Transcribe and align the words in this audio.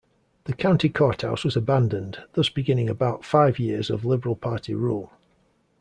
The 0.45 0.53
county 0.53 0.89
courthouse 0.89 1.43
was 1.43 1.55
abandoned, 1.55 2.23
thus 2.33 2.49
beginning 2.49 2.89
about 2.89 3.23
five 3.23 3.59
years 3.59 3.91
of 3.91 4.03
Liberal 4.03 4.35
Party 4.35 4.73
rule. 4.73 5.11